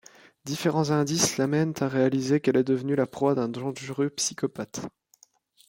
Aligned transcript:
Différents 0.45 0.89
indices 0.89 1.37
l'amènent 1.37 1.75
à 1.79 1.87
réaliser 1.87 2.39
qu'elle 2.39 2.57
est 2.57 2.63
devenue 2.63 2.95
la 2.95 3.05
proie 3.05 3.35
d'un 3.35 3.47
dangereux 3.49 4.09
psychopathe… 4.09 4.81